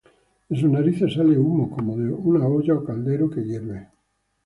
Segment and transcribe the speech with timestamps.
[0.49, 3.89] De sus narices sale humo, Como de una olla ó caldero que hierve.